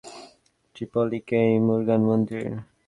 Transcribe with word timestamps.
ট্রিপলিকেন, 0.75 1.49
মুরুগান 1.65 2.01
মন্দির। 2.09 2.43